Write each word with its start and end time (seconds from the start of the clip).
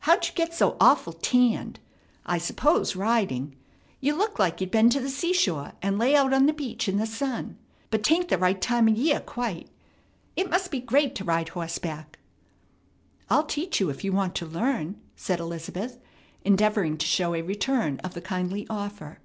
How'd 0.00 0.26
you 0.26 0.32
get 0.34 0.52
so 0.52 0.76
awful 0.80 1.12
tanned? 1.12 1.78
I 2.24 2.38
s'pose 2.38 2.96
riding. 2.96 3.54
You 4.00 4.16
look 4.16 4.36
like 4.36 4.60
you'd 4.60 4.72
been 4.72 4.90
to 4.90 4.98
the 4.98 5.08
seashore, 5.08 5.74
and 5.80 5.96
lay 5.96 6.16
out 6.16 6.32
on 6.32 6.46
the 6.46 6.52
beach 6.52 6.88
in 6.88 6.96
the 6.96 7.06
sun. 7.06 7.56
But 7.92 8.02
'tain't 8.02 8.26
the 8.26 8.36
right 8.36 8.60
time 8.60 8.88
o' 8.88 8.90
year 8.90 9.20
quite. 9.20 9.68
It 10.34 10.50
must 10.50 10.72
be 10.72 10.80
great 10.80 11.14
to 11.14 11.24
ride 11.24 11.50
horseback!" 11.50 12.18
"I'll 13.30 13.44
teach 13.46 13.78
you 13.78 13.86
how 13.86 13.92
if 13.92 14.02
you 14.02 14.12
want 14.12 14.34
to 14.34 14.46
learn," 14.46 15.00
said 15.14 15.38
Elizabeth, 15.38 16.00
endeavoring 16.44 16.96
to 16.98 17.06
show 17.06 17.34
a 17.36 17.42
return 17.42 18.00
of 18.00 18.14
the 18.14 18.20
kindly 18.20 18.66
offer. 18.68 19.20